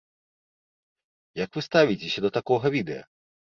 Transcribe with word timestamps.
Як 1.43 1.49
вы 1.61 1.65
ставіцеся 1.69 2.19
да 2.27 2.35
такога 2.41 2.67
відэа? 2.81 3.03